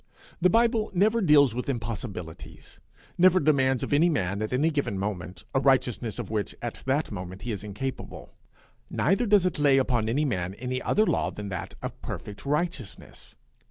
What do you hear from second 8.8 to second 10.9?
neither does it lay upon any man any